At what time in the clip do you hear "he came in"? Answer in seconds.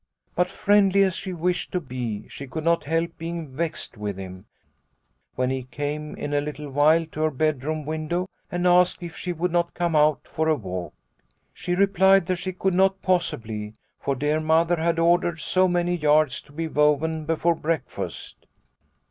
5.51-6.33